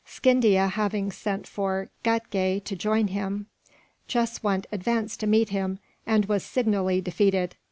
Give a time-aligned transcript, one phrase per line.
[0.03, 3.45] Scindia having sent for Ghatgay to rejoin him,
[4.07, 5.77] Jeswunt advanced to meet him,
[6.07, 7.55] and was signally defeated.